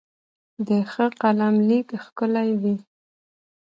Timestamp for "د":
0.67-0.69